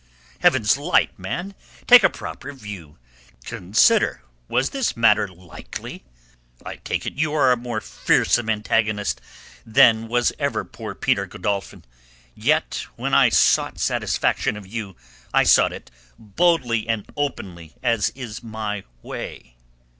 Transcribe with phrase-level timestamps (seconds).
[0.39, 1.53] Heaven's light, man;
[1.85, 2.97] take a proper view;
[3.45, 6.03] consider was this matter likely.
[6.65, 9.21] I take it you are a more fearsome antagonist
[9.63, 11.85] than was ever poor Peter Godolphin,
[12.33, 14.95] yet when I sought satisfaction of you
[15.35, 19.55] I sought it boldly and openly, as is my way.